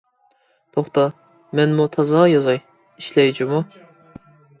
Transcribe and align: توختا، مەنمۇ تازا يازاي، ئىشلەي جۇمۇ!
توختا، 0.77 1.01
مەنمۇ 1.59 1.85
تازا 1.97 2.23
يازاي، 2.31 2.57
ئىشلەي 3.03 3.31
جۇمۇ! 3.41 3.61